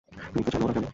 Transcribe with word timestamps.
তুমি 0.09 0.43
তো 0.45 0.49
জানো 0.53 0.65
ওরা 0.65 0.73
কেমন। 0.75 0.89